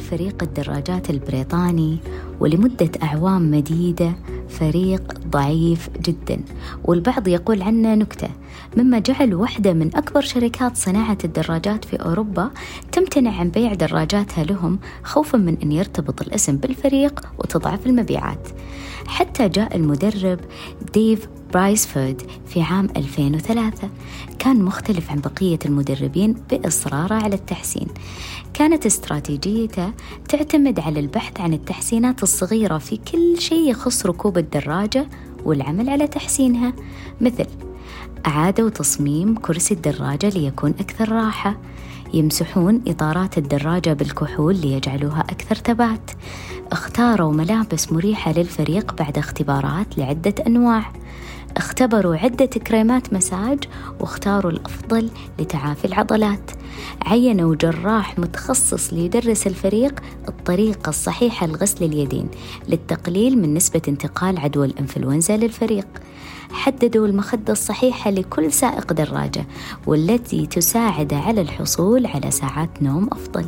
فريق 0.00 0.42
الدراجات 0.42 1.10
البريطاني 1.10 1.98
ولمدة 2.40 2.90
أعوام 3.02 3.50
مديدة 3.50 4.12
فريق 4.48 5.14
ضعيف 5.28 5.88
جدا. 6.02 6.40
والبعض 6.84 7.28
يقول 7.28 7.62
عنه 7.62 7.94
نكتة. 7.94 8.28
مما 8.76 8.98
جعل 8.98 9.34
واحدة 9.34 9.72
من 9.72 9.96
أكبر 9.96 10.20
شركات 10.20 10.76
صناعة 10.76 11.18
الدراجات 11.24 11.84
في 11.84 11.96
أوروبا 11.96 12.50
تمتنع 12.92 13.40
عن 13.40 13.50
بيع 13.50 13.74
دراجاتها 13.74 14.44
لهم 14.44 14.78
خوفا 15.02 15.38
من 15.38 15.56
أن 15.62 15.72
يرتبط 15.72 16.22
الاسم 16.22 16.56
بالفريق 16.56 17.20
وتضعف 17.38 17.86
المبيعات. 17.86 18.48
حتى 19.06 19.48
جاء 19.48 19.76
المدرب 19.76 20.40
ديف 20.94 21.28
برايسفورد 21.54 22.22
في 22.46 22.62
عام 22.62 22.88
2003 22.96 23.88
كان 24.38 24.62
مختلف 24.62 25.10
عن 25.10 25.20
بقية 25.20 25.58
المدربين 25.66 26.36
بإصراره 26.50 27.14
على 27.14 27.34
التحسين. 27.34 27.86
كانت 28.54 28.86
استراتيجيته 28.86 29.92
تعتمد 30.28 30.80
على 30.80 31.00
البحث 31.00 31.40
عن 31.40 31.52
التحسينات 31.52 32.22
الصغيرة 32.22 32.78
في 32.78 32.96
كل 32.96 33.40
شيء 33.40 33.70
يخص 33.70 34.06
ركوب 34.06 34.38
الدراجة 34.38 35.08
والعمل 35.44 35.90
على 35.90 36.06
تحسينها. 36.06 36.72
مثل 37.20 37.46
أعادوا 38.26 38.68
تصميم 38.68 39.34
كرسي 39.34 39.74
الدراجة 39.74 40.28
ليكون 40.28 40.74
أكثر 40.80 41.12
راحة. 41.12 41.56
يمسحون 42.14 42.82
إطارات 42.86 43.38
الدراجة 43.38 43.92
بالكحول 43.92 44.56
ليجعلوها 44.56 45.20
أكثر 45.20 45.54
ثبات. 45.54 46.10
اختاروا 46.72 47.32
ملابس 47.32 47.92
مريحة 47.92 48.32
للفريق 48.32 48.94
بعد 48.94 49.18
اختبارات 49.18 49.98
لعدة 49.98 50.34
أنواع. 50.46 50.92
اختبروا 51.56 52.16
عدة 52.16 52.46
كريمات 52.46 53.12
مساج 53.12 53.64
واختاروا 54.00 54.52
الأفضل 54.52 55.10
لتعافي 55.38 55.84
العضلات. 55.84 56.50
عينوا 57.06 57.54
جراح 57.54 58.18
متخصص 58.18 58.92
ليدرس 58.92 59.46
الفريق 59.46 60.00
الطريقة 60.28 60.88
الصحيحة 60.88 61.46
لغسل 61.46 61.84
اليدين 61.84 62.28
للتقليل 62.68 63.38
من 63.38 63.54
نسبة 63.54 63.82
انتقال 63.88 64.38
عدوى 64.38 64.66
الإنفلونزا 64.66 65.36
للفريق. 65.36 65.86
حددوا 66.52 67.06
المخدة 67.06 67.52
الصحيحة 67.52 68.10
لكل 68.10 68.52
سائق 68.52 68.92
دراجة 68.92 69.46
والتي 69.86 70.46
تساعد 70.46 71.14
على 71.14 71.40
الحصول 71.40 72.06
على 72.06 72.30
ساعات 72.30 72.82
نوم 72.82 73.08
أفضل. 73.12 73.46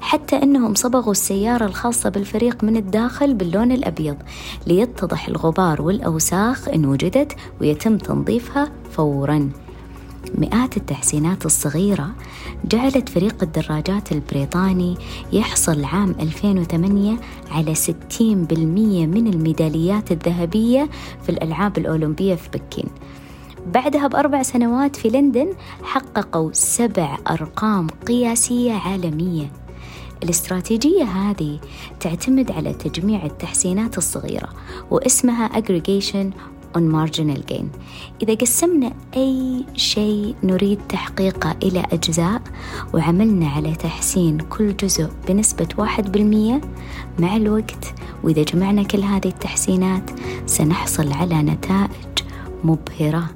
حتى 0.00 0.36
أنهم 0.36 0.74
صبغوا 0.74 1.12
السيارة 1.12 1.64
الخاصة 1.64 2.10
بالفريق 2.10 2.64
من 2.64 2.76
الداخل 2.76 3.34
باللون 3.34 3.72
الأبيض 3.72 4.16
ليتضح 4.66 5.28
الغبار 5.28 5.82
والأوساخ 5.82 6.68
إن 6.68 6.84
وجدت 6.84 7.36
ويتم 7.60 7.98
تنظيفها 7.98 8.72
فوراً. 8.90 9.65
مئات 10.34 10.76
التحسينات 10.76 11.46
الصغيرة 11.46 12.10
جعلت 12.64 13.08
فريق 13.08 13.42
الدراجات 13.42 14.12
البريطاني 14.12 14.96
يحصل 15.32 15.84
عام 15.84 16.14
2008 16.20 17.16
على 17.50 17.74
60% 17.74 17.88
من 19.06 19.26
الميداليات 19.26 20.12
الذهبية 20.12 20.88
في 21.22 21.28
الألعاب 21.28 21.78
الأولمبية 21.78 22.34
في 22.34 22.48
بكين. 22.48 22.86
بعدها 23.66 24.06
بأربع 24.06 24.42
سنوات 24.42 24.96
في 24.96 25.08
لندن 25.08 25.54
حققوا 25.82 26.50
سبع 26.52 27.18
أرقام 27.30 27.86
قياسية 27.88 28.72
عالمية. 28.72 29.52
الاستراتيجية 30.22 31.04
هذه 31.04 31.60
تعتمد 32.00 32.50
على 32.50 32.72
تجميع 32.72 33.24
التحسينات 33.26 33.98
الصغيرة 33.98 34.48
واسمها 34.90 35.48
aggregation 35.48 36.26
on 36.76 36.82
marginal 36.96 37.42
gain. 37.52 37.66
إذا 38.22 38.34
قسمنا 38.34 38.92
أي 39.16 39.64
شيء 39.74 40.34
نريد 40.42 40.78
تحقيقه 40.88 41.56
إلى 41.62 41.82
أجزاء 41.92 42.42
وعملنا 42.94 43.48
على 43.48 43.74
تحسين 43.74 44.38
كل 44.38 44.76
جزء 44.76 45.10
بنسبة 45.28 45.68
واحد 45.78 46.12
بالمية 46.12 46.60
مع 47.18 47.36
الوقت 47.36 47.94
وإذا 48.24 48.42
جمعنا 48.42 48.82
كل 48.82 49.00
هذه 49.00 49.28
التحسينات 49.28 50.10
سنحصل 50.46 51.12
على 51.12 51.42
نتائج 51.42 52.16
مبهرة. 52.64 53.30